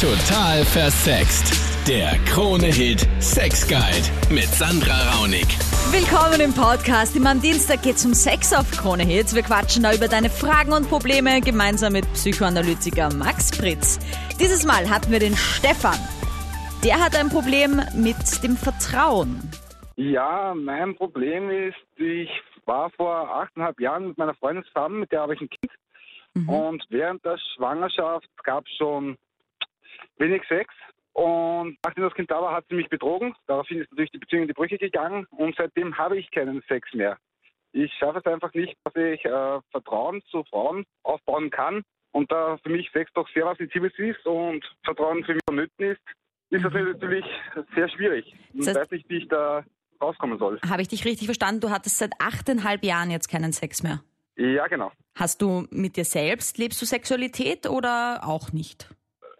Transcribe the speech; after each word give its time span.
Total 0.00 0.64
versext. 0.64 1.58
Der 1.88 2.12
Krone-Hit 2.32 3.04
Sex 3.18 3.66
Guide 3.66 4.32
mit 4.32 4.44
Sandra 4.44 4.94
Raunig. 5.10 5.44
Willkommen 5.90 6.40
im 6.40 6.54
Podcast. 6.54 7.16
Immer 7.16 7.30
am 7.30 7.42
Dienstag 7.42 7.82
geht's 7.82 8.06
um 8.06 8.14
Sex 8.14 8.52
auf 8.52 8.70
Krone 8.70 9.02
Hits. 9.02 9.34
Wir 9.34 9.42
quatschen 9.42 9.82
da 9.82 9.92
über 9.92 10.06
deine 10.06 10.30
Fragen 10.30 10.72
und 10.72 10.88
Probleme 10.88 11.40
gemeinsam 11.40 11.94
mit 11.94 12.04
Psychoanalytiker 12.12 13.12
Max 13.12 13.50
Pritz. 13.58 13.98
Dieses 14.38 14.64
Mal 14.64 14.88
hatten 14.88 15.10
wir 15.10 15.18
den 15.18 15.34
Stefan. 15.34 15.98
Der 16.84 17.04
hat 17.04 17.16
ein 17.16 17.28
Problem 17.28 17.82
mit 17.96 18.44
dem 18.44 18.56
Vertrauen. 18.56 19.50
Ja, 19.96 20.54
mein 20.54 20.94
Problem 20.94 21.50
ist, 21.50 21.74
ich 21.96 22.30
war 22.66 22.90
vor 22.90 23.28
achteinhalb 23.28 23.80
Jahren 23.80 24.06
mit 24.06 24.18
meiner 24.18 24.34
Freundin 24.34 24.64
zusammen, 24.66 25.00
mit 25.00 25.10
der 25.10 25.22
habe 25.22 25.34
ich 25.34 25.40
ein 25.40 25.50
Kind. 25.50 25.72
Und 26.46 26.84
während 26.88 27.24
der 27.24 27.36
Schwangerschaft 27.56 28.28
gab 28.44 28.64
es 28.64 28.76
schon 28.76 29.16
wenig 30.18 30.42
Sex. 30.48 30.72
Und 31.12 31.76
nachdem 31.84 32.04
das 32.04 32.14
Kind 32.14 32.30
da 32.30 32.40
war, 32.40 32.54
hat 32.54 32.64
sie 32.68 32.76
mich 32.76 32.88
betrogen. 32.88 33.34
Daraufhin 33.46 33.80
ist 33.80 33.90
natürlich 33.90 34.12
die 34.12 34.18
Beziehung 34.18 34.42
in 34.42 34.48
die 34.48 34.54
Brüche 34.54 34.78
gegangen. 34.78 35.26
Und 35.30 35.56
seitdem 35.56 35.96
habe 35.98 36.16
ich 36.18 36.30
keinen 36.30 36.62
Sex 36.68 36.92
mehr. 36.94 37.16
Ich 37.72 37.92
schaffe 37.94 38.20
es 38.20 38.26
einfach 38.26 38.54
nicht, 38.54 38.74
dass 38.84 38.94
ich 38.96 39.24
äh, 39.24 39.60
Vertrauen 39.72 40.22
zu 40.30 40.44
Frauen 40.44 40.84
aufbauen 41.02 41.50
kann. 41.50 41.82
Und 42.12 42.30
da 42.32 42.56
für 42.62 42.70
mich 42.70 42.88
Sex 42.92 43.10
doch 43.14 43.28
sehr 43.34 43.44
was 43.46 43.58
Sensibles 43.58 43.92
ist 43.98 44.24
und 44.26 44.64
Vertrauen 44.84 45.24
für 45.24 45.34
mich 45.34 45.42
vonnöten 45.48 45.84
ist, 45.92 46.00
ist 46.50 46.64
das 46.64 46.72
natürlich 46.72 47.24
sehr 47.74 47.88
schwierig. 47.90 48.34
Und 48.54 48.60
Das 48.66 48.68
heißt- 48.74 48.80
weiß 48.80 48.90
nicht, 48.92 49.08
wie 49.10 49.18
ich 49.18 49.28
da 49.28 49.64
rauskommen 50.00 50.38
soll. 50.38 50.58
Habe 50.68 50.80
ich 50.82 50.88
dich 50.88 51.04
richtig 51.04 51.26
verstanden? 51.26 51.60
Du 51.60 51.70
hattest 51.70 51.98
seit 51.98 52.12
achteinhalb 52.20 52.84
Jahren 52.84 53.10
jetzt 53.10 53.28
keinen 53.28 53.52
Sex 53.52 53.82
mehr. 53.82 54.02
Ja, 54.36 54.66
genau. 54.68 54.92
Hast 55.16 55.42
du 55.42 55.66
mit 55.70 55.96
dir 55.96 56.04
selbst, 56.04 56.56
lebst 56.58 56.80
du 56.80 56.86
Sexualität 56.86 57.68
oder 57.68 58.20
auch 58.24 58.52
nicht? 58.52 58.88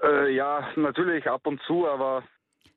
Äh, 0.08 0.34
ja, 0.34 0.68
natürlich 0.76 1.28
ab 1.28 1.46
und 1.46 1.60
zu, 1.66 1.86
aber 1.86 2.22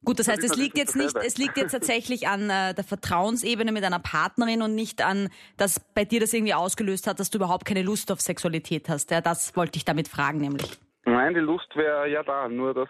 Gut, 0.04 0.18
das 0.18 0.28
heißt, 0.28 0.44
es 0.44 0.58
liegt 0.58 0.80
jetzt 0.80 0.96
nicht, 0.96 1.16
es 1.16 1.38
liegt 1.38 1.58
jetzt 1.58 1.74
tatsächlich 1.74 2.28
an 2.28 2.50
äh, 2.50 2.74
der 2.74 2.84
Vertrauensebene 2.84 3.72
mit 3.72 3.84
einer 3.84 4.00
Partnerin 4.00 4.64
und 4.64 4.74
nicht 4.74 5.06
an, 5.06 5.30
dass 5.58 5.80
bei 5.94 6.06
dir 6.06 6.20
das 6.20 6.34
irgendwie 6.34 6.56
ausgelöst 6.56 7.06
hat, 7.06 7.20
dass 7.20 7.30
du 7.30 7.38
überhaupt 7.38 7.66
keine 7.66 7.84
Lust 7.84 8.12
auf 8.12 8.20
Sexualität 8.20 8.90
hast. 8.90 9.12
Ja, 9.12 9.22
das 9.22 9.56
wollte 9.56 9.78
ich 9.78 9.86
damit 9.86 10.08
fragen, 10.08 10.40
nämlich. 10.40 10.80
nein, 11.06 11.36
die 11.36 11.40
Lust 11.40 11.76
wäre 11.76 12.10
ja 12.10 12.24
da. 12.24 12.50
Nur, 12.50 12.74
dass 12.74 12.90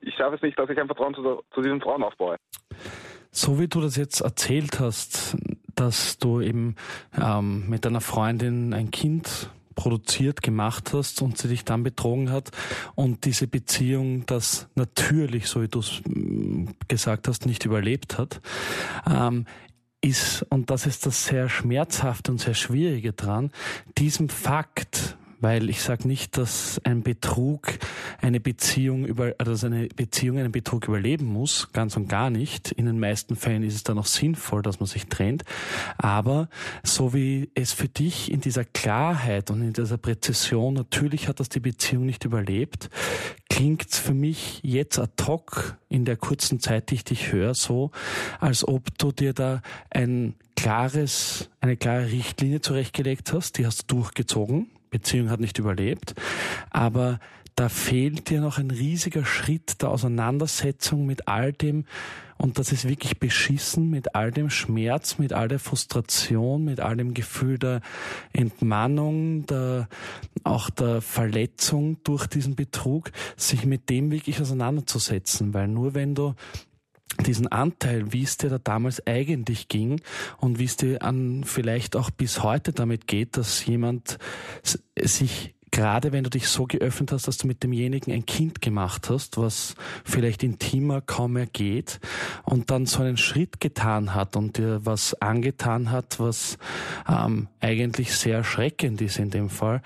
ich 0.00 0.14
schaffe 0.14 0.36
es 0.36 0.42
nicht, 0.42 0.58
dass 0.58 0.70
ich 0.70 0.78
ein 0.78 0.86
Vertrauen 0.86 1.14
zu, 1.14 1.42
zu 1.52 1.60
diesen 1.60 1.80
Frauen 1.82 2.02
aufbaue. 2.02 2.36
So 3.30 3.60
wie 3.60 3.68
du 3.68 3.82
das 3.82 3.96
jetzt 3.96 4.22
erzählt 4.22 4.80
hast, 4.80 5.36
dass 5.74 6.18
du 6.18 6.40
eben 6.40 6.76
ähm, 7.22 7.68
mit 7.68 7.84
deiner 7.84 8.00
Freundin 8.00 8.72
ein 8.72 8.90
Kind 8.90 9.50
produziert, 9.76 10.42
gemacht 10.42 10.92
hast 10.92 11.22
und 11.22 11.38
sie 11.38 11.46
dich 11.46 11.64
dann 11.64 11.84
betrogen 11.84 12.30
hat 12.30 12.50
und 12.96 13.24
diese 13.24 13.46
Beziehung 13.46 14.26
das 14.26 14.66
natürlich, 14.74 15.46
so 15.46 15.62
wie 15.62 15.68
du 15.68 15.78
es 15.78 16.00
mm, 16.04 16.70
gesagt 16.88 17.28
hast, 17.28 17.46
nicht 17.46 17.64
überlebt 17.64 18.18
hat, 18.18 18.40
ähm, 19.08 19.46
ist, 20.00 20.44
und 20.50 20.70
das 20.70 20.86
ist 20.86 21.06
das 21.06 21.26
sehr 21.26 21.48
schmerzhafte 21.48 22.32
und 22.32 22.38
sehr 22.38 22.54
schwierige 22.54 23.12
dran, 23.12 23.50
diesem 23.98 24.28
Fakt, 24.28 25.16
weil 25.40 25.68
ich 25.68 25.82
sage 25.82 26.08
nicht, 26.08 26.36
dass 26.36 26.80
ein 26.84 27.02
Betrug 27.02 27.78
eine 28.20 28.40
Beziehung 28.40 29.04
über, 29.04 29.34
also 29.38 29.52
dass 29.52 29.64
eine 29.64 29.88
Beziehung 29.88 30.38
einen 30.38 30.52
Betrug 30.52 30.88
überleben 30.88 31.26
muss, 31.26 31.72
ganz 31.72 31.96
und 31.96 32.08
gar 32.08 32.30
nicht. 32.30 32.72
In 32.72 32.86
den 32.86 32.98
meisten 32.98 33.36
Fällen 33.36 33.62
ist 33.62 33.74
es 33.74 33.84
dann 33.84 33.98
auch 33.98 34.06
sinnvoll, 34.06 34.62
dass 34.62 34.80
man 34.80 34.86
sich 34.86 35.06
trennt. 35.06 35.44
Aber 35.98 36.48
so 36.82 37.12
wie 37.14 37.50
es 37.54 37.72
für 37.72 37.88
dich 37.88 38.30
in 38.30 38.40
dieser 38.40 38.64
Klarheit 38.64 39.50
und 39.50 39.62
in 39.62 39.72
dieser 39.72 39.98
Präzision, 39.98 40.74
natürlich 40.74 41.28
hat 41.28 41.40
das 41.40 41.48
die 41.48 41.60
Beziehung 41.60 42.06
nicht 42.06 42.24
überlebt, 42.24 42.90
klingt 43.48 43.94
für 43.94 44.14
mich 44.14 44.60
jetzt 44.62 44.98
ad 44.98 45.22
hoc 45.26 45.76
in 45.88 46.04
der 46.04 46.16
kurzen 46.16 46.60
Zeit, 46.60 46.90
die 46.90 46.96
ich 46.96 47.04
dich 47.04 47.32
höre, 47.32 47.54
so, 47.54 47.90
als 48.40 48.66
ob 48.66 48.96
du 48.98 49.12
dir 49.12 49.32
da 49.32 49.62
ein 49.90 50.34
klares, 50.56 51.48
eine 51.60 51.76
klare 51.76 52.10
Richtlinie 52.10 52.60
zurechtgelegt 52.60 53.32
hast, 53.32 53.58
die 53.58 53.66
hast 53.66 53.90
du 53.90 53.96
durchgezogen. 53.96 54.70
Beziehung 54.90 55.30
hat 55.30 55.40
nicht 55.40 55.58
überlebt, 55.58 56.14
aber 56.70 57.18
da 57.56 57.70
fehlt 57.70 58.28
dir 58.28 58.42
noch 58.42 58.58
ein 58.58 58.70
riesiger 58.70 59.24
Schritt 59.24 59.80
der 59.80 59.88
Auseinandersetzung 59.88 61.06
mit 61.06 61.26
all 61.26 61.52
dem, 61.52 61.86
und 62.38 62.58
das 62.58 62.70
ist 62.70 62.86
wirklich 62.86 63.18
beschissen, 63.18 63.88
mit 63.88 64.14
all 64.14 64.30
dem 64.30 64.50
Schmerz, 64.50 65.16
mit 65.16 65.32
all 65.32 65.48
der 65.48 65.58
Frustration, 65.58 66.66
mit 66.66 66.80
all 66.80 66.98
dem 66.98 67.14
Gefühl 67.14 67.58
der 67.58 67.80
Entmannung, 68.34 69.46
der, 69.46 69.88
auch 70.44 70.68
der 70.68 71.00
Verletzung 71.00 71.96
durch 72.04 72.26
diesen 72.26 72.54
Betrug, 72.54 73.10
sich 73.38 73.64
mit 73.64 73.88
dem 73.88 74.10
wirklich 74.10 74.38
auseinanderzusetzen, 74.38 75.54
weil 75.54 75.66
nur 75.66 75.94
wenn 75.94 76.14
du 76.14 76.34
diesen 77.24 77.48
Anteil, 77.48 78.12
wie 78.12 78.22
es 78.22 78.36
dir 78.36 78.50
da 78.50 78.58
damals 78.58 79.06
eigentlich 79.06 79.68
ging 79.68 80.00
und 80.38 80.58
wie 80.58 80.64
es 80.64 80.76
dir 80.76 81.02
an 81.02 81.44
vielleicht 81.44 81.96
auch 81.96 82.10
bis 82.10 82.42
heute 82.42 82.72
damit 82.72 83.06
geht, 83.06 83.36
dass 83.36 83.64
jemand 83.66 84.18
sich 85.00 85.55
gerade 85.76 86.10
wenn 86.10 86.24
du 86.24 86.30
dich 86.30 86.48
so 86.48 86.64
geöffnet 86.64 87.12
hast, 87.12 87.28
dass 87.28 87.36
du 87.36 87.46
mit 87.46 87.62
demjenigen 87.62 88.10
ein 88.10 88.24
Kind 88.24 88.62
gemacht 88.62 89.10
hast, 89.10 89.36
was 89.36 89.74
vielleicht 90.04 90.42
intimer 90.42 91.02
kaum 91.02 91.34
mehr 91.34 91.44
geht 91.44 92.00
und 92.44 92.70
dann 92.70 92.86
so 92.86 93.02
einen 93.02 93.18
Schritt 93.18 93.60
getan 93.60 94.14
hat 94.14 94.36
und 94.36 94.56
dir 94.56 94.86
was 94.86 95.20
angetan 95.20 95.90
hat, 95.90 96.18
was 96.18 96.56
ähm, 97.06 97.48
eigentlich 97.60 98.16
sehr 98.16 98.38
erschreckend 98.38 99.02
ist 99.02 99.18
in 99.18 99.28
dem 99.28 99.50
Fall, 99.50 99.82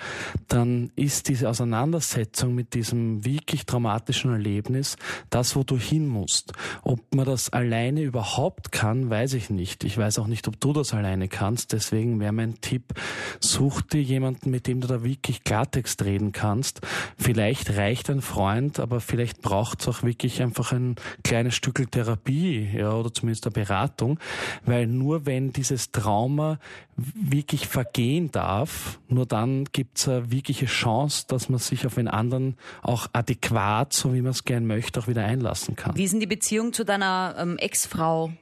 dann 0.47 0.93
ist 0.95 1.29
diese 1.29 1.49
Auseinandersetzung 1.49 2.55
mit 2.55 2.75
diesem 2.75 3.25
wirklich 3.25 3.67
traumatischen 3.67 4.31
Erlebnis 4.31 4.97
das, 5.29 5.57
wo 5.57 5.65
du 5.65 5.77
hin 5.77 6.07
musst. 6.07 6.53
Ob 6.83 7.01
man 7.13 7.27
das 7.27 7.51
alleine 7.51 8.03
überhaupt 8.03 8.71
kann, 8.71 9.11
weiß 9.11 9.35
ich 9.35 9.51
nicht. 9.51 9.83
Ich 9.83 9.99
weiß 9.99 10.21
auch 10.21 10.29
nicht, 10.29 10.47
ob 10.47 10.61
du 10.61 10.73
das 10.73 10.95
alleine 10.95 11.27
kannst. 11.27 11.73
Deswegen 11.73 12.21
wäre 12.21 12.33
mein 12.33 12.61
Tipp, 12.61 12.95
such 13.41 13.83
dir 13.83 14.03
jemanden, 14.03 14.51
mit 14.51 14.69
dem 14.69 14.81
du 14.81 14.87
da 14.87 15.03
wirklich 15.03 15.43
Klartext 15.81 16.05
reden 16.05 16.33
kannst. 16.33 16.81
Vielleicht 17.19 17.77
reicht 17.77 18.11
ein 18.11 18.21
Freund, 18.21 18.79
aber 18.79 19.01
vielleicht 19.01 19.41
braucht 19.41 19.81
es 19.81 19.89
auch 19.89 20.03
wirklich 20.03 20.43
einfach 20.43 20.73
ein 20.73 20.97
kleines 21.25 21.55
Stückel 21.55 21.87
Therapie, 21.87 22.71
ja, 22.75 22.93
oder 22.93 23.13
zumindest 23.13 23.47
eine 23.47 23.53
Beratung, 23.53 24.19
weil 24.65 24.87
nur 24.87 25.27
wenn 25.27 25.53
dieses 25.53 25.91
Trauma 25.93 26.59
wirklich 26.97 27.67
vergehen 27.67 28.31
darf, 28.31 29.01
nur 29.09 29.27
dann 29.27 29.65
gibt 29.73 29.99
es 29.99 30.09
eine 30.09 30.31
wirkliche 30.31 30.67
Chance, 30.67 31.25
dass 31.29 31.49
man 31.49 31.59
sich 31.59 31.87
auf 31.87 31.97
einen 31.97 32.09
anderen 32.09 32.57
auch 32.83 33.07
adäquat, 33.13 33.93
so 33.93 34.13
wie 34.13 34.21
man 34.21 34.33
es 34.33 34.45
gern 34.45 34.67
möchte, 34.67 35.01
auch 35.01 35.09
wieder 35.09 35.25
einlassen 35.25 35.77
kann. 35.77 35.97
Wie 35.97 36.05
ist 36.05 36.13
denn 36.13 36.21
die 36.21 36.27
Beziehung 36.27 36.73
zu 36.73 36.85
deiner 36.85 37.37
ähm, 37.39 37.57
Ex-Frau? 37.59 38.33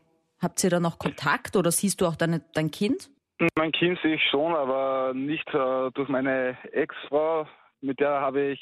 Habt 0.40 0.62
ihr 0.62 0.70
da 0.70 0.80
noch 0.80 0.98
Kontakt 0.98 1.56
oder 1.56 1.72
siehst 1.72 2.00
du 2.00 2.06
auch 2.06 2.16
deine, 2.16 2.42
dein 2.52 2.70
Kind? 2.70 3.10
Mein 3.56 3.72
Kind 3.72 3.98
sehe 4.02 4.16
ich 4.16 4.22
schon, 4.30 4.54
aber 4.54 5.12
nicht 5.14 5.48
äh, 5.54 5.90
durch 5.94 6.08
meine 6.08 6.56
Ex-Frau. 6.72 7.46
Mit 7.80 8.00
der 8.00 8.20
habe 8.20 8.52
ich 8.52 8.60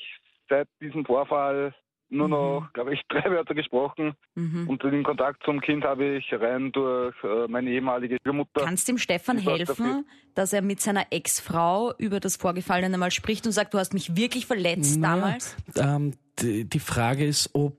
seit 0.48 0.69
diesem 0.81 1.04
Vorfall 1.04 1.75
nur 2.09 2.28
noch, 2.28 2.69
glaube 2.72 2.94
ich, 2.94 3.00
drei 3.09 3.31
Wörter 3.31 3.54
gesprochen. 3.54 4.15
Mhm. 4.34 4.69
Und 4.69 4.82
den 4.82 5.03
Kontakt 5.03 5.42
zum 5.44 5.60
Kind 5.60 5.84
habe 5.84 6.16
ich 6.16 6.32
rein 6.32 6.72
durch 6.72 7.15
äh, 7.25 7.48
meine 7.48 7.70
ehemalige 7.70 8.19
Mutter. 8.32 8.62
Kannst 8.62 8.88
dem 8.88 8.98
Stefan 8.98 9.38
helfen, 9.38 9.66
dafür. 9.66 10.04
dass 10.34 10.53
er 10.53 10.62
mit 10.62 10.81
seiner 10.81 11.06
Ex-Frau 11.10 11.94
über 11.98 12.20
das 12.20 12.36
Vorgefallene 12.36 12.98
mal 12.98 13.10
spricht 13.10 13.47
und 13.47 13.53
sagt, 13.53 13.75
du 13.75 13.78
hast 13.78 13.94
mich 13.94 14.16
wirklich 14.16 14.47
verletzt 14.47 15.00
Naja, 15.00 15.16
damals? 15.16 15.56
Ähm, 15.76 16.15
die, 16.38 16.65
die 16.65 16.81
Frage 16.81 17.25
ist, 17.25 17.50
ob 17.54 17.76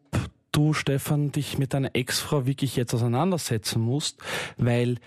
du, 0.51 0.73
Stefan, 0.73 1.31
dich 1.31 1.57
mit 1.57 1.73
deiner 1.73 1.91
Ex-Frau 1.93 2.45
wirklich 2.47 2.75
jetzt 2.75 2.93
auseinandersetzen 2.93 3.81
musst, 3.81 4.21
weil 4.57 4.97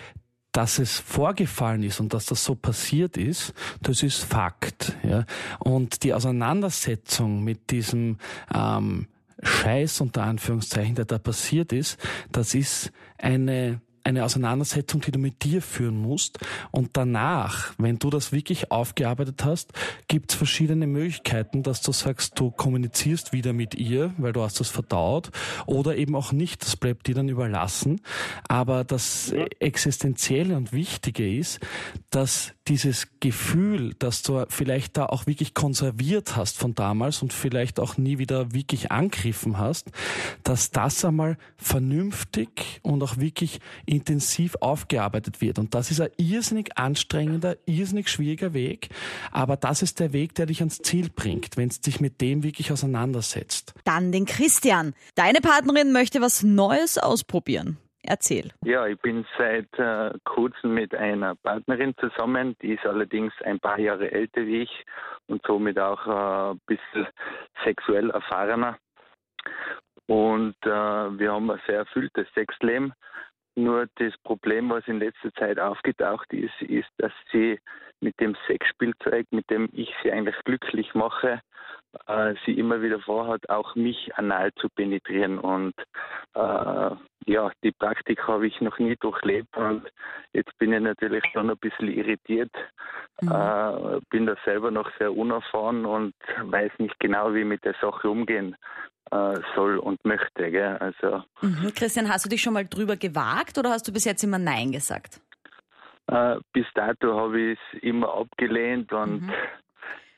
dass 0.53 0.78
es 0.78 0.99
vorgefallen 0.99 1.83
ist 1.83 2.00
und 2.00 2.12
dass 2.12 2.27
das 2.27 2.44
so 2.44 2.55
passiert 2.55 3.16
ist, 3.16 3.55
das 3.83 4.03
ist 4.03 4.25
Fakt. 4.25 4.97
Ja? 5.03 5.25
Und 5.59 6.03
die 6.03 6.15
Auseinandersetzung 6.15 7.44
mit 7.44 7.71
diesem 7.71 8.19
ähm, 8.53 9.06
Scheiß 9.43 10.00
unter 10.00 10.23
Anführungszeichen, 10.23 10.94
der 10.94 11.05
da 11.05 11.19
passiert 11.19 11.73
ist, 11.73 11.99
das 12.31 12.55
ist 12.55 12.93
eine 13.19 13.81
eine 14.05 14.25
Auseinandersetzung, 14.25 15.00
die 15.00 15.11
du 15.11 15.19
mit 15.19 15.44
dir 15.44 15.62
führen 15.62 16.00
musst. 16.00 16.38
Und 16.70 16.91
danach, 16.94 17.73
wenn 17.79 17.99
du 17.99 18.11
das 18.11 18.32
wirklich 18.32 18.70
aufgearbeitet 18.70 19.44
hast, 19.44 19.73
gibt 20.08 20.32
es 20.32 20.37
verschiedene 20.37 20.87
Möglichkeiten, 20.87 21.62
dass 21.62 21.82
du 21.82 21.93
sagst, 21.93 22.38
du 22.38 22.50
kommunizierst 22.50 23.32
wieder 23.32 23.52
mit 23.52 23.75
ihr, 23.75 24.14
weil 24.19 24.32
du 24.32 24.43
hast 24.43 24.61
das 24.61 24.69
verdaut, 24.69 25.31
oder 25.67 25.97
eben 25.97 26.14
auch 26.14 26.32
nicht. 26.32 26.62
Das 26.62 26.76
bleibt 26.76 27.06
dir 27.06 27.14
dann 27.14 27.29
überlassen. 27.29 28.00
Aber 28.49 28.85
das 28.85 29.32
Existenzielle 29.58 30.56
und 30.56 30.73
Wichtige 30.73 31.37
ist, 31.37 31.61
dass 32.11 32.52
dieses 32.70 33.08
Gefühl, 33.19 33.94
dass 33.99 34.22
du 34.22 34.46
vielleicht 34.49 34.96
da 34.96 35.06
auch 35.06 35.26
wirklich 35.26 35.55
konserviert 35.55 36.37
hast 36.37 36.56
von 36.56 36.76
damals 36.76 37.20
und 37.20 37.32
vielleicht 37.32 37.81
auch 37.81 37.96
nie 37.96 38.19
wieder 38.19 38.55
wirklich 38.55 38.93
angegriffen 38.93 39.58
hast, 39.58 39.90
dass 40.44 40.70
das 40.70 41.05
einmal 41.05 41.37
vernünftig 41.56 42.78
und 42.82 43.02
auch 43.02 43.17
wirklich 43.17 43.58
intensiv 43.87 44.55
aufgearbeitet 44.61 45.40
wird. 45.40 45.58
Und 45.58 45.75
das 45.75 45.90
ist 45.90 46.00
ein 46.00 46.11
irrsinnig 46.17 46.78
anstrengender, 46.78 47.56
irrsinnig 47.67 48.08
schwieriger 48.08 48.55
Weg, 48.55 48.90
aber 49.32 49.56
das 49.56 49.82
ist 49.82 49.99
der 49.99 50.12
Weg, 50.12 50.37
der 50.37 50.46
dich 50.46 50.61
ans 50.61 50.78
Ziel 50.78 51.11
bringt, 51.11 51.56
wenn 51.56 51.69
es 51.69 51.81
dich 51.81 51.99
mit 52.00 52.20
dem 52.20 52.44
wirklich 52.44 52.70
auseinandersetzt. 52.70 53.75
Dann 53.82 54.12
den 54.12 54.26
Christian. 54.26 54.94
Deine 55.16 55.40
Partnerin 55.40 55.90
möchte 55.90 56.20
was 56.20 56.44
Neues 56.44 56.99
ausprobieren. 56.99 57.78
Erzähl. 58.02 58.50
Ja, 58.64 58.87
ich 58.87 58.99
bin 59.00 59.26
seit 59.37 59.69
äh, 59.79 60.12
kurzem 60.25 60.75
mit 60.75 60.94
einer 60.94 61.35
Partnerin 61.35 61.94
zusammen, 61.99 62.56
die 62.62 62.75
ist 62.75 62.87
allerdings 62.87 63.32
ein 63.43 63.61
paar 63.61 63.79
Jahre 63.79 64.11
älter 64.11 64.47
wie 64.47 64.62
ich 64.62 64.87
und 65.26 65.43
somit 65.47 65.79
auch 65.79 66.06
äh, 66.06 66.52
ein 66.52 66.61
bisschen 66.67 67.06
sexuell 67.62 68.11
erfahrener. 68.11 68.79
Und 70.06 70.56
äh, 70.62 70.69
wir 70.69 71.32
haben 71.32 71.50
ein 71.50 71.61
sehr 71.67 71.79
erfülltes 71.79 72.26
Sexleben. 72.35 72.94
Nur 73.55 73.87
das 73.97 74.17
Problem, 74.25 74.70
was 74.70 74.87
in 74.88 74.99
letzter 74.99 75.32
Zeit 75.35 75.58
aufgetaucht 75.58 76.32
ist, 76.32 76.62
ist, 76.62 76.88
dass 76.99 77.12
sie 77.31 77.61
mit 78.00 78.19
dem 78.19 78.35
Sexspielzeug, 78.47 79.26
mit 79.31 79.49
dem 79.50 79.69
ich 79.73 79.93
sie 80.02 80.11
eigentlich 80.11 80.37
glücklich 80.44 80.94
mache, 80.94 81.43
äh, 82.06 82.34
sie 82.44 82.52
immer 82.52 82.82
wieder 82.82 83.00
vorhat, 83.00 83.48
auch 83.48 83.75
mich 83.75 84.14
anal 84.16 84.52
zu 84.54 84.69
penetrieren. 84.69 85.38
Und 85.38 85.75
äh, 86.34 86.90
ja, 87.26 87.50
die 87.62 87.72
Praktik 87.72 88.26
habe 88.26 88.46
ich 88.46 88.60
noch 88.60 88.78
nie 88.78 88.96
durchlebt 88.96 89.56
und 89.56 89.90
jetzt 90.32 90.56
bin 90.58 90.72
ich 90.72 90.81
natürlich 90.81 91.25
schon 91.32 91.50
ein 91.50 91.58
bisschen 91.58 91.88
irritiert. 91.88 92.52
Mhm. 93.20 93.31
Äh, 93.31 94.00
bin 94.10 94.26
da 94.26 94.37
selber 94.44 94.70
noch 94.70 94.90
sehr 94.98 95.14
unerfahren 95.14 95.84
und 95.84 96.14
weiß 96.42 96.72
nicht 96.78 96.98
genau, 97.00 97.34
wie 97.34 97.40
ich 97.40 97.46
mit 97.46 97.64
der 97.64 97.75
Sache 97.81 98.08
umgehen 98.08 98.56
äh, 99.10 99.34
soll 99.54 99.78
und 99.78 100.04
möchte. 100.04 100.50
Gell? 100.50 100.76
Also, 100.78 101.22
mhm. 101.42 101.72
Christian, 101.75 102.08
hast 102.08 102.25
du 102.25 102.28
dich 102.28 102.42
schon 102.42 102.54
mal 102.54 102.66
drüber 102.66 102.96
gewagt 102.96 103.58
oder 103.58 103.70
hast 103.70 103.87
du 103.87 103.92
bis 103.92 104.04
jetzt 104.04 104.22
immer 104.22 104.38
Nein 104.38 104.72
gesagt? 104.72 105.20
Äh, 106.06 106.37
bis 106.52 106.66
dato 106.75 107.19
habe 107.19 107.40
ich 107.40 107.58
es 107.72 107.82
immer 107.82 108.12
abgelehnt 108.14 108.92
und 108.92 109.22
mhm. 109.22 109.32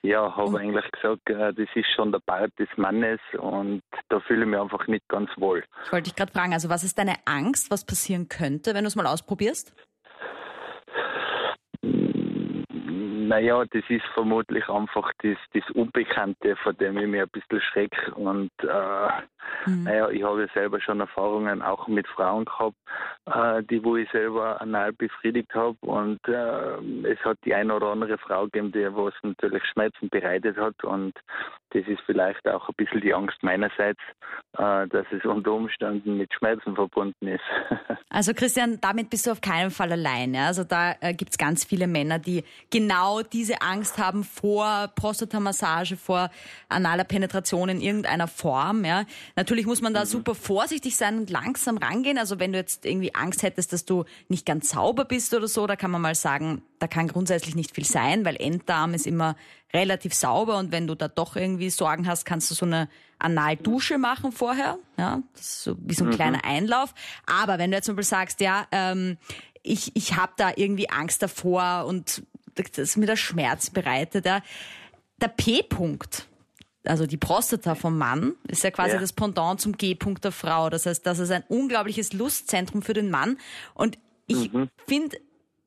Ja, 0.05 0.37
habe 0.37 0.59
eigentlich 0.59 0.91
gesagt, 0.91 1.31
äh, 1.31 1.55
das 1.55 1.69
ist 1.77 1.87
schon 1.95 2.11
der 2.11 2.19
Part 2.19 2.51
des 2.59 2.69
Mannes 2.77 3.21
und 3.39 3.83
da 4.09 4.19
fühle 4.21 4.43
ich 4.43 4.49
mich 4.49 4.59
einfach 4.59 4.87
nicht 4.89 5.09
ganz 5.09 5.31
wohl. 5.37 5.63
Ich 5.87 5.93
wollte 5.93 6.05
dich 6.11 6.17
gerade 6.17 6.33
fragen, 6.33 6.53
also 6.53 6.69
was 6.69 6.83
ist 6.83 6.99
deine 6.99 7.15
Angst, 7.25 7.71
was 7.71 7.85
passieren 7.85 8.29
könnte, 8.29 8.75
wenn 8.75 8.83
du 8.83 8.89
es 8.89 8.97
mal 8.97 9.07
ausprobierst? 9.07 9.73
Naja, 13.33 13.65
das 13.65 13.83
ist 13.89 14.05
vermutlich 14.13 14.69
einfach 14.69 15.11
das, 15.23 15.39
das 15.55 15.63
Unbekannte, 15.71 16.55
vor 16.57 16.75
dem 16.75 16.99
ich 16.99 17.07
mich 17.07 17.23
ein 17.23 17.29
bisschen 17.31 17.63
schrecke. 17.63 18.15
Und 18.15 18.51
äh, 18.61 19.71
mhm. 19.71 19.85
naja, 19.85 20.11
ich 20.11 20.23
habe 20.23 20.47
selber 20.53 20.79
schon 20.83 21.01
Erfahrungen 21.01 21.63
auch 21.63 21.89
mit 21.89 22.07
Frauen 22.09 22.45
gehabt, 22.45 22.77
äh, 23.25 23.63
die 23.63 23.83
wo 23.83 23.97
ich 23.97 24.11
selber 24.11 24.61
anal 24.61 24.93
befriedigt 24.93 25.55
habe. 25.55 25.79
Und 25.81 26.21
äh, 26.29 27.09
es 27.09 27.19
hat 27.25 27.39
die 27.47 27.55
eine 27.55 27.75
oder 27.75 27.87
andere 27.87 28.19
Frau 28.19 28.45
gegeben, 28.45 28.71
die 28.71 28.85
was 28.95 29.15
natürlich 29.23 29.65
Schmerzen 29.65 30.11
bereitet 30.11 30.59
hat. 30.59 30.85
Und 30.85 31.15
das 31.71 31.87
ist 31.87 32.03
vielleicht 32.05 32.47
auch 32.47 32.69
ein 32.69 32.75
bisschen 32.77 33.01
die 33.01 33.15
Angst 33.15 33.43
meinerseits, 33.43 34.01
äh, 34.59 34.87
dass 34.89 35.07
es 35.11 35.25
unter 35.25 35.53
Umständen 35.53 36.19
mit 36.19 36.35
Schmerzen 36.35 36.75
verbunden 36.75 37.29
ist. 37.29 37.45
also 38.11 38.35
Christian, 38.35 38.79
damit 38.83 39.09
bist 39.09 39.27
du 39.27 39.31
auf 39.31 39.41
keinen 39.41 39.71
Fall 39.71 39.91
allein. 39.93 40.35
Ja? 40.35 40.49
Also 40.49 40.65
da 40.65 40.97
äh, 41.01 41.15
gibt 41.15 41.31
es 41.31 41.39
ganz 41.39 41.65
viele 41.65 41.87
Männer, 41.87 42.19
die 42.19 42.45
genau 42.71 43.22
diese 43.23 43.63
Angst 43.63 43.99
haben 43.99 44.25
vor 44.25 44.89
Prostatamassage, 44.95 45.97
vor 45.97 46.31
analer 46.69 47.05
Penetration 47.05 47.69
in 47.69 47.81
irgendeiner 47.81 48.29
Form. 48.29 48.85
Ja? 48.85 49.05
Natürlich 49.37 49.67
muss 49.67 49.81
man 49.81 49.95
da 49.95 50.01
mhm. 50.01 50.07
super 50.09 50.35
vorsichtig 50.35 50.97
sein 50.97 51.19
und 51.19 51.31
langsam 51.31 51.79
rangehen. 51.79 52.19
Also 52.19 52.39
wenn 52.39 52.53
du 52.53 52.59
jetzt 52.59 52.85
irgendwie 52.85 53.15
Angst 53.15 53.43
hättest, 53.43 53.73
dass 53.73 53.85
du 53.85 54.05
nicht 54.29 54.47
ganz 54.47 54.71
sauber 54.71 55.05
bist 55.05 55.35
oder 55.35 55.49
so, 55.49 55.67
da 55.67 55.77
kann 55.77 55.91
man 55.91 56.03
mal 56.03 56.15
sagen, 56.15 56.63
da 56.79 56.87
kann 56.87 57.09
grundsätzlich 57.09 57.55
nicht 57.55 57.75
viel 57.75 57.85
sein, 57.85 58.25
weil 58.25 58.37
Enddarm 58.37 58.95
ist 58.95 59.07
immer 59.07 59.37
relativ 59.73 60.15
sauber 60.15 60.59
und 60.59 60.73
wenn 60.73 60.87
du 60.87 60.95
da 60.95 61.09
doch 61.09 61.37
irgendwie 61.37 61.71
Sorgen 61.71 62.07
hast, 62.07 62.25
kannst 62.25 62.51
du 62.51 62.55
so 62.55 62.67
eine 62.67 62.89
Analdusche 63.19 63.99
machen 63.99 64.33
vorher. 64.33 64.79
Ja, 64.99 65.23
das 65.35 65.43
ist 65.43 65.65
so 65.65 65.77
wie 65.79 65.95
so 65.95 66.05
ein 66.05 66.11
mhm. 66.11 66.15
kleiner 66.15 66.45
Einlauf. 66.45 66.95
Aber 67.27 67.59
wenn 67.59 67.71
du 67.71 67.77
jetzt 67.77 67.87
zum 67.87 67.97
Beispiel 67.97 68.11
sagst, 68.11 68.41
ja, 68.41 68.67
ähm, 68.73 69.17
ich, 69.63 69.93
ich 69.95 70.17
habe 70.17 70.33
da 70.37 70.53
irgendwie 70.57 70.91
Angst 70.91 71.23
davor 71.23 71.85
und 71.87 72.23
das 72.55 72.97
mir 72.97 73.07
der 73.07 73.17
Schmerz 73.17 73.71
bereitet, 73.71 74.27
ja, 74.27 74.43
der 75.21 75.29
P-Punkt, 75.29 76.27
also 76.85 77.07
die 77.07 77.17
Prostata 77.17 77.75
vom 77.75 77.97
Mann 77.97 78.35
ist 78.49 78.65
ja 78.65 78.71
quasi 78.71 78.95
ja. 78.95 79.01
das 79.01 79.13
Pendant 79.13 79.61
zum 79.61 79.77
G-Punkt 79.77 80.25
der 80.25 80.33
Frau. 80.33 80.69
Das 80.69 80.87
heißt, 80.87 81.07
das 81.07 81.19
ist 81.19 81.31
ein 81.31 81.45
unglaubliches 81.49 82.13
Lustzentrum 82.13 82.83
für 82.83 82.93
den 82.93 83.11
Mann. 83.11 83.39
Und 83.75 83.99
ich 84.27 84.53
mhm. 84.53 84.69
finde, 84.87 85.17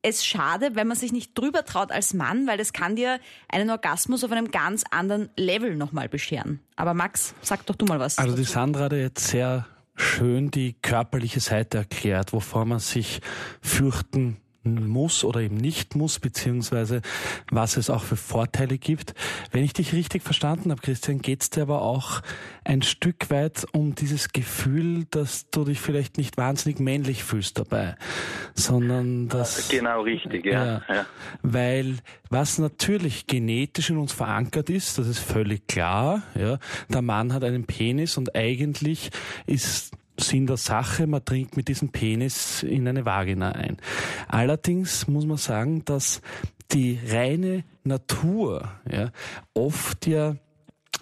es 0.02 0.24
schade, 0.24 0.74
wenn 0.74 0.86
man 0.86 0.96
sich 0.96 1.12
nicht 1.12 1.36
drüber 1.36 1.64
traut 1.64 1.90
als 1.90 2.14
Mann, 2.14 2.46
weil 2.46 2.58
das 2.58 2.72
kann 2.72 2.96
dir 2.96 3.18
einen 3.48 3.70
Orgasmus 3.70 4.22
auf 4.24 4.30
einem 4.30 4.50
ganz 4.50 4.84
anderen 4.90 5.30
Level 5.36 5.76
nochmal 5.76 6.08
bescheren. 6.08 6.60
Aber 6.76 6.94
Max, 6.94 7.34
sag 7.42 7.66
doch 7.66 7.74
du 7.74 7.86
mal 7.86 7.98
was. 7.98 8.18
Also 8.18 8.36
die 8.36 8.44
Sandra 8.44 8.84
hat 8.84 8.92
jetzt 8.92 9.28
sehr 9.28 9.66
schön 9.96 10.50
die 10.50 10.74
körperliche 10.74 11.40
Seite 11.40 11.78
erklärt, 11.78 12.32
wovor 12.32 12.66
man 12.66 12.78
sich 12.78 13.20
fürchten 13.62 14.36
muss 14.66 15.24
oder 15.24 15.40
eben 15.40 15.56
nicht 15.56 15.94
muss, 15.94 16.18
beziehungsweise 16.18 17.02
was 17.50 17.76
es 17.76 17.90
auch 17.90 18.02
für 18.02 18.16
Vorteile 18.16 18.78
gibt. 18.78 19.14
Wenn 19.52 19.64
ich 19.64 19.72
dich 19.72 19.92
richtig 19.92 20.22
verstanden 20.22 20.70
habe, 20.70 20.80
Christian, 20.80 21.20
geht 21.20 21.42
es 21.42 21.50
dir 21.50 21.62
aber 21.62 21.82
auch 21.82 22.22
ein 22.64 22.82
Stück 22.82 23.30
weit 23.30 23.66
um 23.72 23.94
dieses 23.94 24.32
Gefühl, 24.32 25.04
dass 25.10 25.48
du 25.50 25.64
dich 25.64 25.80
vielleicht 25.80 26.18
nicht 26.18 26.36
wahnsinnig 26.36 26.80
männlich 26.80 27.24
fühlst 27.24 27.58
dabei, 27.58 27.96
sondern 28.54 29.28
dass... 29.28 29.68
Genau 29.68 30.02
richtig, 30.02 30.44
ja. 30.46 30.64
ja, 30.64 30.82
ja. 30.88 31.06
Weil 31.42 31.96
was 32.28 32.58
natürlich 32.58 33.26
genetisch 33.26 33.90
in 33.90 33.98
uns 33.98 34.12
verankert 34.12 34.70
ist, 34.70 34.98
das 34.98 35.06
ist 35.06 35.20
völlig 35.20 35.66
klar, 35.66 36.22
ja, 36.34 36.58
der 36.88 37.02
Mann 37.02 37.32
hat 37.32 37.44
einen 37.44 37.64
Penis 37.66 38.16
und 38.16 38.34
eigentlich 38.34 39.10
ist 39.46 39.92
Sinn 40.18 40.46
der 40.46 40.56
Sache, 40.56 41.06
man 41.06 41.24
dringt 41.24 41.56
mit 41.56 41.68
diesem 41.68 41.90
Penis 41.90 42.62
in 42.62 42.86
eine 42.88 43.04
Vagina 43.04 43.52
ein. 43.52 43.76
Allerdings 44.28 45.08
muss 45.08 45.26
man 45.26 45.36
sagen, 45.36 45.84
dass 45.84 46.22
die 46.72 46.98
reine 47.06 47.64
Natur 47.84 48.70
ja, 48.90 49.12
oft 49.54 50.06
ja 50.06 50.36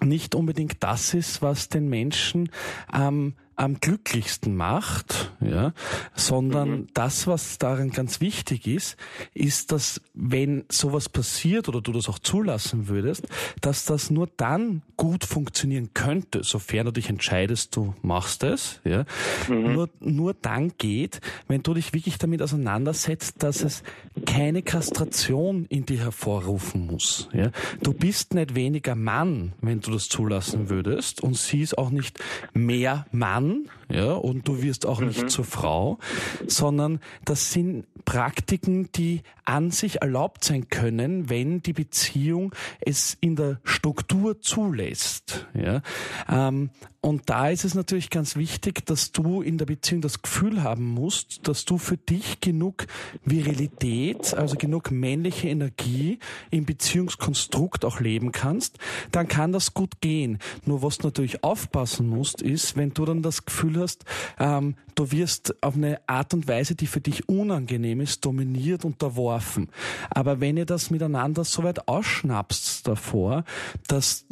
nicht 0.01 0.35
unbedingt 0.35 0.83
das 0.83 1.13
ist, 1.13 1.41
was 1.41 1.69
den 1.69 1.89
Menschen 1.89 2.49
ähm, 2.93 3.35
am 3.55 3.79
glücklichsten 3.79 4.55
macht, 4.55 5.31
ja, 5.39 5.73
sondern 6.13 6.69
mhm. 6.69 6.87
das, 6.93 7.25
was 7.27 7.57
daran 7.57 7.91
ganz 7.91 8.19
wichtig 8.19 8.67
ist, 8.67 8.97
ist, 9.33 9.71
dass 9.71 10.01
wenn 10.13 10.65
sowas 10.69 11.07
passiert 11.07 11.69
oder 11.69 11.81
du 11.81 11.93
das 11.93 12.09
auch 12.09 12.19
zulassen 12.19 12.87
würdest, 12.87 13.27
dass 13.61 13.85
das 13.85 14.09
nur 14.09 14.27
dann 14.37 14.81
gut 14.97 15.23
funktionieren 15.23 15.91
könnte, 15.93 16.43
sofern 16.43 16.87
du 16.87 16.91
dich 16.91 17.09
entscheidest, 17.09 17.75
du 17.75 17.93
machst 18.01 18.43
es, 18.43 18.81
ja, 18.83 19.05
mhm. 19.47 19.73
nur, 19.73 19.89
nur 19.99 20.33
dann 20.33 20.73
geht, 20.77 21.21
wenn 21.47 21.63
du 21.63 21.73
dich 21.73 21.93
wirklich 21.93 22.17
damit 22.17 22.41
auseinandersetzt, 22.41 23.41
dass 23.41 23.63
es 23.63 23.83
keine 24.25 24.63
Kastration 24.63 25.65
in 25.65 25.85
dir 25.85 25.99
hervorrufen 25.99 26.87
muss, 26.87 27.29
ja. 27.31 27.51
Du 27.81 27.93
bist 27.93 28.33
nicht 28.33 28.55
weniger 28.55 28.95
Mann, 28.95 29.53
wenn 29.61 29.79
du 29.79 29.91
das 29.91 30.09
zulassen 30.09 30.69
würdest 30.69 31.21
und 31.21 31.37
sie 31.37 31.61
ist 31.61 31.77
auch 31.77 31.89
nicht 31.89 32.19
mehr 32.53 33.05
Mann, 33.11 33.44
Mann, 33.45 33.69
ja, 33.89 34.13
und 34.13 34.47
du 34.47 34.61
wirst 34.61 34.85
auch 34.85 34.99
nicht 34.99 35.23
mhm. 35.23 35.29
zur 35.29 35.45
Frau, 35.45 35.99
sondern 36.47 36.99
das 37.23 37.51
sind 37.51 37.85
Praktiken, 38.05 38.91
die 38.93 39.21
an 39.45 39.71
sich 39.71 40.01
erlaubt 40.01 40.43
sein 40.43 40.69
können, 40.69 41.29
wenn 41.29 41.61
die 41.61 41.73
Beziehung 41.73 42.53
es 42.79 43.17
in 43.21 43.35
der 43.35 43.59
Struktur 43.63 44.41
zulässt. 44.41 45.47
Ja. 45.53 45.81
Ähm, 46.29 46.69
und 47.05 47.29
da 47.29 47.49
ist 47.49 47.65
es 47.65 47.75
natürlich 47.75 48.09
ganz 48.09 48.35
wichtig, 48.35 48.83
dass 48.87 49.11
du 49.11 49.43
in 49.43 49.59
der 49.59 49.67
Beziehung 49.67 50.01
das 50.01 50.23
Gefühl 50.23 50.63
haben 50.63 50.85
musst, 50.85 51.47
dass 51.47 51.63
du 51.63 51.77
für 51.77 51.97
dich 51.97 52.41
genug 52.41 52.87
Virilität, 53.23 54.33
also 54.33 54.55
genug 54.55 54.89
männliche 54.89 55.49
Energie 55.49 56.17
im 56.49 56.65
Beziehungskonstrukt 56.65 57.85
auch 57.85 57.99
leben 57.99 58.31
kannst. 58.31 58.79
Dann 59.11 59.27
kann 59.27 59.51
das 59.51 59.75
gut 59.75 60.01
gehen. 60.01 60.39
Nur 60.65 60.81
was 60.81 60.97
du 60.97 61.05
natürlich 61.05 61.43
aufpassen 61.43 62.09
musst, 62.09 62.41
ist, 62.41 62.75
wenn 62.75 62.91
du 62.91 63.05
dann 63.05 63.21
das 63.21 63.45
Gefühl 63.45 63.74
hast, 63.77 64.05
ähm, 64.39 64.75
du 64.95 65.11
wirst 65.11 65.61
auf 65.63 65.75
eine 65.75 65.99
Art 66.07 66.33
und 66.33 66.47
Weise, 66.47 66.75
die 66.75 66.87
für 66.87 67.01
dich 67.01 67.27
unangenehm 67.27 68.01
ist, 68.01 68.25
dominiert, 68.25 68.85
unterworfen. 68.85 69.69
Aber 70.09 70.39
wenn 70.39 70.57
ihr 70.57 70.65
das 70.65 70.89
miteinander 70.89 71.43
so 71.43 71.63
weit 71.63 71.87
ausschnappst 71.87 72.87
davor, 72.87 73.43
dass 73.87 74.25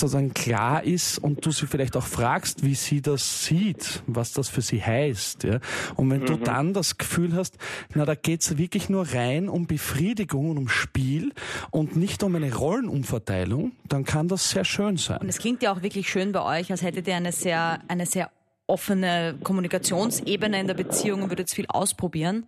sozusagen 0.00 0.34
klar 0.34 0.84
ist 0.84 1.18
und 1.18 1.44
du 1.44 1.50
sie 1.50 1.66
vielleicht 1.66 1.96
auch 1.96 2.04
fragst, 2.04 2.62
wie 2.62 2.74
sie 2.74 3.00
das 3.00 3.44
sieht, 3.44 4.02
was 4.06 4.32
das 4.32 4.48
für 4.48 4.60
sie 4.60 4.82
heißt. 4.82 5.44
Ja? 5.44 5.60
Und 5.96 6.10
wenn 6.10 6.22
mhm. 6.22 6.26
du 6.26 6.36
dann 6.36 6.74
das 6.74 6.98
Gefühl 6.98 7.34
hast, 7.34 7.56
na, 7.94 8.04
da 8.04 8.14
geht's 8.14 8.58
wirklich 8.58 8.88
nur 8.88 9.06
rein 9.12 9.48
um 9.48 9.66
Befriedigung 9.66 10.50
und 10.50 10.58
um 10.58 10.68
Spiel 10.68 11.32
und 11.70 11.96
nicht 11.96 12.22
um 12.22 12.34
eine 12.34 12.54
Rollenumverteilung, 12.54 13.72
dann 13.88 14.04
kann 14.04 14.28
das 14.28 14.50
sehr 14.50 14.64
schön 14.64 14.96
sein. 14.96 15.18
Und 15.18 15.28
es 15.28 15.38
klingt 15.38 15.62
ja 15.62 15.72
auch 15.72 15.82
wirklich 15.82 16.08
schön 16.08 16.32
bei 16.32 16.42
euch, 16.42 16.70
als 16.70 16.82
hättet 16.82 17.08
ihr 17.08 17.16
eine 17.16 17.32
sehr, 17.32 17.80
eine 17.88 18.06
sehr 18.06 18.30
offene 18.66 19.38
Kommunikationsebene 19.42 20.60
in 20.60 20.66
der 20.66 20.74
Beziehung 20.74 21.22
und 21.22 21.30
würdet 21.30 21.50
viel 21.50 21.66
ausprobieren. 21.68 22.46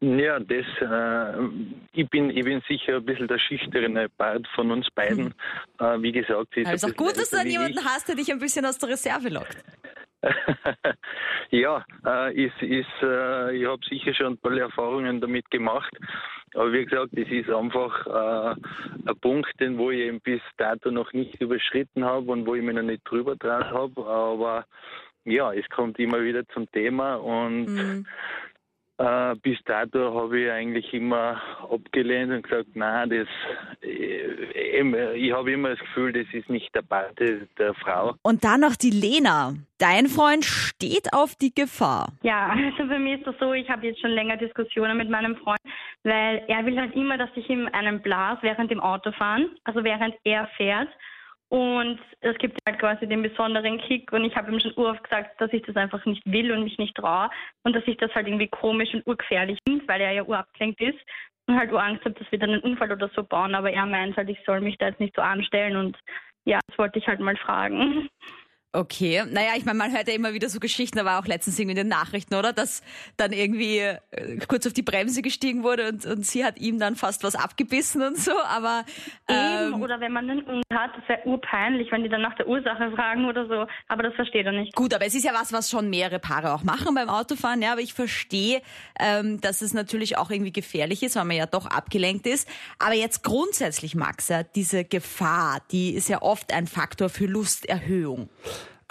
Ja, 0.00 0.40
das, 0.40 0.66
äh, 0.80 1.44
ich, 1.92 2.08
bin, 2.08 2.30
ich 2.30 2.44
bin 2.44 2.60
sicher 2.66 2.96
ein 2.96 3.04
bisschen 3.04 3.28
der 3.28 3.38
schüchterne 3.38 4.08
Part 4.08 4.48
von 4.48 4.72
uns 4.72 4.90
beiden. 4.90 5.34
Hm. 5.78 5.86
Äh, 5.86 6.02
wie 6.02 6.12
gesagt, 6.12 6.56
ist 6.56 6.66
also 6.66 6.88
auch 6.88 6.96
gut, 6.96 7.16
dass 7.16 7.30
du 7.30 7.36
dann 7.36 7.46
jemanden 7.46 7.78
ich. 7.78 7.84
hast, 7.84 8.08
der 8.08 8.16
dich 8.16 8.32
ein 8.32 8.40
bisschen 8.40 8.66
aus 8.66 8.78
der 8.78 8.88
Reserve 8.88 9.28
lockt. 9.28 9.62
ja, 11.50 11.84
äh, 12.04 12.34
ist, 12.34 12.60
ist, 12.62 12.86
äh, 13.02 13.56
ich 13.56 13.66
habe 13.66 13.84
sicher 13.88 14.14
schon 14.14 14.40
tolle 14.40 14.62
Erfahrungen 14.62 15.20
damit 15.20 15.48
gemacht. 15.50 15.96
Aber 16.54 16.72
wie 16.72 16.84
gesagt, 16.84 17.10
das 17.12 17.28
ist 17.28 17.48
einfach 17.48 18.06
äh, 18.06 18.56
ein 19.06 19.20
Punkt, 19.20 19.52
den 19.60 19.78
wo 19.78 19.90
ich 19.90 20.00
eben 20.00 20.20
bis 20.20 20.42
dato 20.56 20.90
noch 20.90 21.12
nicht 21.12 21.40
überschritten 21.40 22.04
habe 22.04 22.30
und 22.30 22.46
wo 22.46 22.54
ich 22.54 22.62
mich 22.62 22.74
noch 22.74 22.82
nicht 22.82 23.02
drüber 23.04 23.38
traut 23.38 23.70
habe. 23.70 24.06
Aber 24.06 24.66
ja, 25.24 25.52
es 25.52 25.68
kommt 25.68 25.98
immer 25.98 26.22
wieder 26.22 26.46
zum 26.48 26.70
Thema 26.70 27.16
und 27.16 27.66
mhm. 27.66 28.06
Äh, 29.02 29.34
bis 29.42 29.58
dato 29.64 30.14
habe 30.14 30.38
ich 30.38 30.50
eigentlich 30.50 30.92
immer 30.92 31.40
abgelehnt 31.68 32.30
und 32.30 32.42
gesagt, 32.42 32.68
nein, 32.74 33.10
das, 33.10 33.26
äh, 33.82 35.14
ich 35.16 35.32
habe 35.32 35.50
immer 35.50 35.70
das 35.70 35.80
Gefühl, 35.80 36.12
das 36.12 36.26
ist 36.32 36.48
nicht 36.48 36.72
der 36.74 36.82
Part 36.82 37.18
der 37.18 37.74
Frau. 37.74 38.14
Und 38.22 38.44
dann 38.44 38.60
noch 38.60 38.76
die 38.76 38.90
Lena. 38.90 39.54
Dein 39.78 40.06
Freund 40.06 40.44
steht 40.44 41.12
auf 41.12 41.34
die 41.34 41.52
Gefahr. 41.52 42.12
Ja, 42.22 42.50
also 42.50 42.86
bei 42.86 42.98
mir 43.00 43.16
ist 43.16 43.26
das 43.26 43.34
so, 43.40 43.52
ich 43.54 43.68
habe 43.70 43.86
jetzt 43.86 44.00
schon 44.00 44.10
länger 44.10 44.36
Diskussionen 44.36 44.96
mit 44.96 45.10
meinem 45.10 45.36
Freund, 45.36 45.58
weil 46.04 46.44
er 46.46 46.64
will 46.64 46.78
halt 46.78 46.94
immer, 46.94 47.18
dass 47.18 47.30
ich 47.34 47.48
ihm 47.50 47.68
einen 47.72 48.02
blas 48.02 48.38
während 48.42 48.70
dem 48.70 48.78
Autofahren, 48.78 49.50
also 49.64 49.82
während 49.82 50.14
er 50.22 50.46
fährt. 50.56 50.88
Und 51.52 52.00
es 52.22 52.38
gibt 52.38 52.58
halt 52.66 52.78
quasi 52.78 53.06
den 53.06 53.20
besonderen 53.20 53.76
Kick 53.76 54.10
und 54.10 54.24
ich 54.24 54.34
habe 54.34 54.50
ihm 54.50 54.58
schon 54.58 54.72
uroft 54.74 55.04
gesagt, 55.04 55.38
dass 55.38 55.52
ich 55.52 55.60
das 55.60 55.76
einfach 55.76 56.02
nicht 56.06 56.22
will 56.24 56.50
und 56.50 56.64
mich 56.64 56.78
nicht 56.78 56.96
traue 56.96 57.28
und 57.62 57.76
dass 57.76 57.86
ich 57.86 57.98
das 57.98 58.10
halt 58.14 58.26
irgendwie 58.26 58.48
komisch 58.48 58.94
und 58.94 59.06
urgefährlich 59.06 59.58
finde, 59.68 59.86
weil 59.86 60.00
er 60.00 60.12
ja 60.12 60.22
urabgelenkt 60.22 60.80
ist 60.80 60.98
und 61.46 61.58
halt 61.58 61.70
Angst 61.74 62.06
habe, 62.06 62.14
dass 62.14 62.32
wir 62.32 62.38
dann 62.38 62.52
einen 62.52 62.62
Unfall 62.62 62.90
oder 62.90 63.10
so 63.14 63.22
bauen, 63.22 63.54
aber 63.54 63.70
er 63.70 63.84
meint 63.84 64.16
halt, 64.16 64.30
ich 64.30 64.38
soll 64.46 64.62
mich 64.62 64.78
da 64.78 64.88
jetzt 64.88 65.00
nicht 65.00 65.14
so 65.14 65.20
anstellen 65.20 65.76
und 65.76 65.98
ja, 66.46 66.58
das 66.68 66.78
wollte 66.78 66.98
ich 66.98 67.06
halt 67.06 67.20
mal 67.20 67.36
fragen. 67.36 68.08
Okay, 68.74 69.22
naja, 69.30 69.50
ich 69.58 69.66
meine, 69.66 69.76
man 69.76 69.92
hört 69.92 70.08
ja 70.08 70.14
immer 70.14 70.32
wieder 70.32 70.48
so 70.48 70.58
Geschichten, 70.58 70.96
da 70.96 71.04
war 71.04 71.20
auch 71.20 71.26
letztens 71.26 71.58
irgendwie 71.58 71.78
in 71.78 71.88
den 71.88 71.88
Nachrichten, 71.88 72.34
oder? 72.34 72.54
Dass 72.54 72.82
dann 73.18 73.32
irgendwie 73.32 73.80
äh, 73.80 73.98
kurz 74.48 74.66
auf 74.66 74.72
die 74.72 74.80
Bremse 74.80 75.20
gestiegen 75.20 75.62
wurde 75.62 75.90
und, 75.90 76.06
und 76.06 76.24
sie 76.24 76.42
hat 76.42 76.58
ihm 76.58 76.78
dann 76.78 76.96
fast 76.96 77.22
was 77.22 77.34
abgebissen 77.34 78.00
und 78.00 78.16
so, 78.16 78.32
aber... 78.48 78.86
Ähm, 79.28 79.74
Eben, 79.74 79.82
oder 79.82 80.00
wenn 80.00 80.12
man 80.12 80.30
einen 80.30 80.40
Unfall 80.40 80.78
hat, 80.78 80.92
das 80.96 81.06
wäre 81.06 81.20
urpeinlich, 81.26 81.92
wenn 81.92 82.02
die 82.02 82.08
dann 82.08 82.22
nach 82.22 82.34
der 82.36 82.48
Ursache 82.48 82.90
fragen 82.92 83.26
oder 83.26 83.46
so, 83.46 83.66
aber 83.88 84.04
das 84.04 84.14
versteht 84.14 84.46
er 84.46 84.52
nicht. 84.52 84.74
Gut, 84.74 84.94
aber 84.94 85.04
es 85.04 85.14
ist 85.14 85.24
ja 85.24 85.34
was, 85.34 85.52
was 85.52 85.68
schon 85.68 85.90
mehrere 85.90 86.18
Paare 86.18 86.54
auch 86.54 86.62
machen 86.62 86.94
beim 86.94 87.10
Autofahren, 87.10 87.60
ja, 87.60 87.72
aber 87.72 87.82
ich 87.82 87.92
verstehe, 87.92 88.62
ähm, 88.98 89.38
dass 89.42 89.60
es 89.60 89.74
natürlich 89.74 90.16
auch 90.16 90.30
irgendwie 90.30 90.52
gefährlich 90.52 91.02
ist, 91.02 91.16
weil 91.16 91.26
man 91.26 91.36
ja 91.36 91.44
doch 91.44 91.66
abgelenkt 91.66 92.26
ist, 92.26 92.48
aber 92.78 92.94
jetzt 92.94 93.22
grundsätzlich, 93.22 93.94
Max, 93.94 94.28
ja, 94.28 94.44
diese 94.44 94.84
Gefahr, 94.84 95.60
die 95.72 95.90
ist 95.90 96.08
ja 96.08 96.22
oft 96.22 96.54
ein 96.54 96.66
Faktor 96.66 97.10
für 97.10 97.26
Lusterhöhung. 97.26 98.30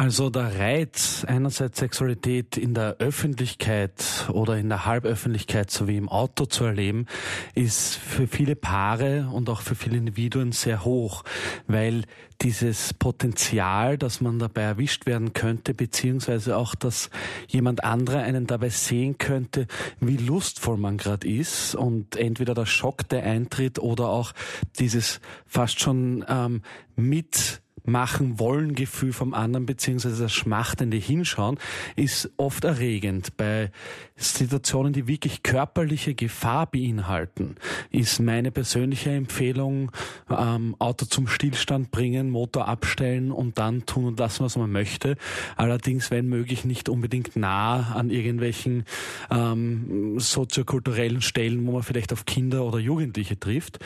Also 0.01 0.31
der 0.31 0.58
Reiz 0.58 1.25
einerseits 1.27 1.77
Sexualität 1.77 2.58
in 2.58 2.74
der 2.74 2.96
Öffentlichkeit 2.98 4.27
oder 4.34 4.58
in 4.58 4.67
der 4.67 4.88
Halböffentlichkeit 4.88 5.70
sowie 5.70 5.96
im 5.96 6.10
Auto 6.10 6.46
zu 6.46 6.63
erleben, 6.63 7.05
ist 7.53 7.98
für 7.98 8.25
viele 8.25 8.55
Paare 8.55 9.29
und 9.31 9.48
auch 9.48 9.62
für 9.62 9.75
viele 9.75 9.98
Individuen 9.98 10.53
sehr 10.53 10.86
hoch, 10.86 11.24
weil 11.67 12.05
dieses 12.41 12.96
Potenzial, 12.96 14.00
dass 14.00 14.22
man 14.22 14.39
dabei 14.39 14.63
erwischt 14.63 15.05
werden 15.05 15.34
könnte, 15.34 15.75
beziehungsweise 15.75 16.58
auch, 16.58 16.74
dass 16.74 17.12
jemand 17.48 17.84
anderer 17.84 18.24
einen 18.24 18.48
dabei 18.48 18.70
sehen 18.70 19.20
könnte, 19.20 19.67
wie 20.00 20.17
lustvoll 20.17 20.77
man 20.77 20.98
gerade 20.98 21.27
ist 21.27 21.75
und 21.75 22.15
entweder 22.15 22.55
der 22.55 22.65
Schock, 22.65 23.08
der 23.10 23.22
eintritt 23.22 23.77
oder 23.77 24.10
auch 24.10 24.31
dieses 24.79 25.22
fast 25.46 25.79
schon 25.79 26.25
ähm, 26.27 26.63
mit 26.96 27.62
machen 27.83 28.39
wollen 28.39 28.75
Gefühl 28.75 29.13
vom 29.13 29.33
anderen 29.33 29.65
beziehungsweise 29.65 30.23
das 30.23 30.33
schmachtende 30.33 30.97
Hinschauen 30.97 31.57
ist 31.95 32.29
oft 32.38 32.63
erregend. 32.63 33.38
Bei 33.38 33.71
Situationen, 34.15 34.93
die 34.93 35.07
wirklich 35.07 35.43
körperliche 35.43 36.13
Gefahr 36.13 36.67
beinhalten, 36.67 37.55
ist 37.89 38.19
meine 38.19 38.51
persönliche 38.51 39.11
Empfehlung 39.11 39.91
ähm, 40.29 40.75
Auto 40.79 41.05
zum 41.05 41.27
Stillstand 41.27 41.91
bringen, 41.91 42.29
Motor 42.29 42.67
abstellen 42.67 43.31
und 43.31 43.57
dann 43.57 43.85
tun 43.85 44.05
und 44.05 44.19
lassen, 44.19 44.43
was 44.43 44.57
man 44.57 44.71
möchte. 44.71 45.17
Allerdings, 45.55 46.11
wenn 46.11 46.27
möglich, 46.27 46.65
nicht 46.65 46.89
unbedingt 46.89 47.35
nah 47.35 47.93
an 47.93 48.09
irgendwelchen 48.09 48.85
ähm, 49.29 50.19
soziokulturellen 50.19 51.21
Stellen, 51.21 51.65
wo 51.65 51.73
man 51.73 51.83
vielleicht 51.83 52.13
auf 52.13 52.25
Kinder 52.25 52.63
oder 52.65 52.79
Jugendliche 52.79 53.39
trifft. 53.39 53.79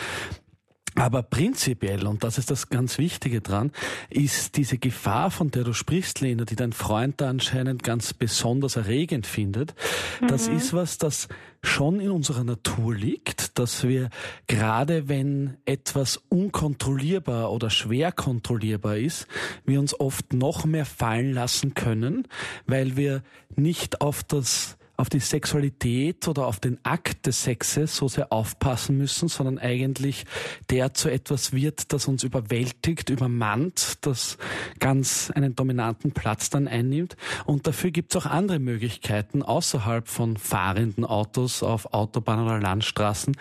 Aber 0.95 1.23
prinzipiell, 1.23 2.07
und 2.07 2.23
das 2.23 2.37
ist 2.37 2.49
das 2.49 2.69
ganz 2.69 2.97
Wichtige 2.97 3.41
dran, 3.41 3.71
ist 4.09 4.55
diese 4.55 4.77
Gefahr, 4.77 5.29
von 5.29 5.51
der 5.51 5.65
du 5.65 5.73
sprichst, 5.73 6.21
Lena, 6.21 6.45
die 6.45 6.55
dein 6.55 6.71
Freund 6.71 7.19
da 7.19 7.29
anscheinend 7.29 7.83
ganz 7.83 8.13
besonders 8.13 8.77
erregend 8.77 9.27
findet, 9.27 9.75
mhm. 10.21 10.27
das 10.27 10.47
ist 10.47 10.73
was, 10.73 10.97
das 10.97 11.27
schon 11.61 11.99
in 11.99 12.11
unserer 12.11 12.43
Natur 12.43 12.95
liegt, 12.95 13.59
dass 13.59 13.83
wir 13.83 14.09
gerade 14.47 15.09
wenn 15.09 15.57
etwas 15.65 16.21
unkontrollierbar 16.29 17.51
oder 17.51 17.69
schwer 17.69 18.11
kontrollierbar 18.11 18.97
ist, 18.97 19.27
wir 19.65 19.79
uns 19.79 19.99
oft 19.99 20.33
noch 20.33 20.65
mehr 20.65 20.85
fallen 20.85 21.33
lassen 21.33 21.73
können, 21.73 22.27
weil 22.67 22.95
wir 22.95 23.21
nicht 23.55 24.01
auf 24.01 24.23
das 24.23 24.77
auf 24.97 25.09
die 25.09 25.19
Sexualität 25.19 26.27
oder 26.27 26.47
auf 26.47 26.59
den 26.59 26.79
Akt 26.83 27.25
des 27.25 27.43
Sexes 27.43 27.95
so 27.95 28.07
sehr 28.07 28.31
aufpassen 28.31 28.97
müssen, 28.97 29.27
sondern 29.27 29.59
eigentlich 29.59 30.25
der 30.69 30.93
zu 30.93 31.09
etwas 31.09 31.53
wird, 31.53 31.93
das 31.93 32.07
uns 32.07 32.23
überwältigt, 32.23 33.09
übermannt, 33.09 33.97
das 34.01 34.37
ganz 34.79 35.31
einen 35.33 35.55
dominanten 35.55 36.11
Platz 36.11 36.49
dann 36.49 36.67
einnimmt. 36.67 37.15
Und 37.45 37.67
dafür 37.67 37.91
gibt 37.91 38.15
es 38.15 38.21
auch 38.21 38.25
andere 38.25 38.59
Möglichkeiten 38.59 39.43
außerhalb 39.43 40.07
von 40.07 40.37
fahrenden 40.37 41.05
Autos 41.05 41.63
auf 41.63 41.93
Autobahnen 41.93 42.45
oder 42.45 42.59
Landstraßen, 42.59 43.35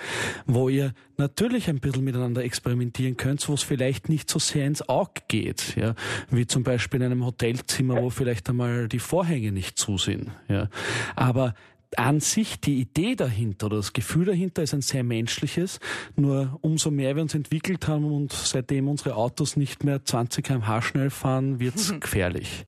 wo 0.46 0.68
ihr 0.68 0.92
natürlich 1.16 1.68
ein 1.68 1.80
bisschen 1.80 2.04
miteinander 2.04 2.42
experimentieren 2.42 3.16
könnt, 3.16 3.48
wo 3.48 3.54
es 3.54 3.62
vielleicht 3.62 4.08
nicht 4.08 4.28
so 4.28 4.38
sehr 4.38 4.66
ins 4.66 4.88
Auge 4.88 5.22
geht, 5.28 5.76
ja, 5.76 5.94
wie 6.30 6.46
zum 6.46 6.62
Beispiel 6.62 7.00
in 7.00 7.06
einem 7.06 7.24
Hotelzimmer, 7.24 8.02
wo 8.02 8.10
vielleicht 8.10 8.48
einmal 8.48 8.88
die 8.88 8.98
Vorhänge 8.98 9.52
nicht 9.52 9.78
zu 9.78 9.98
sind, 9.98 10.30
ja. 10.48 10.68
Aber 11.14 11.53
an 11.98 12.20
sich 12.20 12.60
die 12.60 12.80
Idee 12.80 13.14
dahinter 13.14 13.66
oder 13.66 13.76
das 13.78 13.92
Gefühl 13.92 14.26
dahinter 14.26 14.62
ist 14.62 14.74
ein 14.74 14.82
sehr 14.82 15.04
menschliches. 15.04 15.80
Nur 16.16 16.58
umso 16.60 16.90
mehr 16.90 17.14
wir 17.16 17.22
uns 17.22 17.34
entwickelt 17.34 17.88
haben 17.88 18.04
und 18.04 18.32
seitdem 18.32 18.88
unsere 18.88 19.16
Autos 19.16 19.56
nicht 19.56 19.84
mehr 19.84 20.04
20 20.04 20.44
km/h 20.44 20.82
schnell 20.82 21.10
fahren, 21.10 21.60
wird's 21.60 21.92
mhm. 21.92 22.00
gefährlich. 22.00 22.66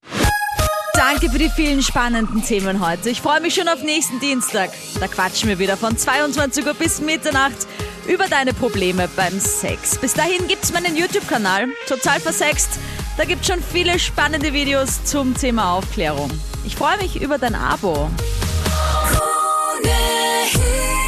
Danke 0.95 1.28
für 1.28 1.38
die 1.38 1.50
vielen 1.50 1.83
spannenden 1.83 2.42
Themen 2.42 2.85
heute. 2.85 3.11
Ich 3.11 3.21
freue 3.21 3.42
mich 3.42 3.54
schon 3.54 3.68
auf 3.68 3.83
nächsten 3.83 4.18
Dienstag. 4.18 4.71
Da 4.99 5.06
quatschen 5.09 5.50
wir 5.50 5.59
wieder 5.59 5.76
von 5.76 5.97
22 5.97 6.64
Uhr 6.64 6.73
bis 6.73 7.02
Mitternacht 7.02 7.66
über 8.09 8.28
deine 8.28 8.54
Probleme 8.54 9.06
beim 9.14 9.38
Sex. 9.38 9.99
Bis 9.99 10.14
dahin 10.14 10.49
gibt's 10.49 10.73
meinen 10.73 10.97
YouTube-Kanal, 10.97 11.68
total 11.87 12.18
versext. 12.21 12.78
Da 13.18 13.25
gibt's 13.25 13.47
schon 13.47 13.62
viele 13.62 13.99
spannende 13.99 14.54
Videos 14.54 15.04
zum 15.04 15.35
Thema 15.35 15.75
Aufklärung. 15.75 16.30
Ich 16.64 16.76
freue 16.76 16.97
mich 16.97 17.21
über 17.21 17.37
dein 17.37 17.54
Abo. 17.54 18.11
Krone 19.86 21.05